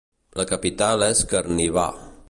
[0.39, 1.87] La capital és Karviná.